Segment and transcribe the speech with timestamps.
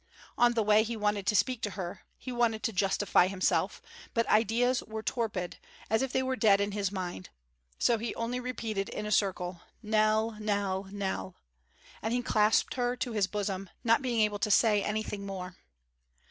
[0.35, 3.83] On the way he wanted to speak to her; he wanted to justify himself,
[4.15, 5.59] but ideas were torpid,
[5.91, 7.29] as if they were dead in his mind;
[7.77, 10.37] so he only repeated in a circle, "Nell!
[10.39, 10.85] Nell!
[10.91, 11.35] Nell!"
[12.01, 15.55] and he clasped her to his bosom, not being able to say anything more.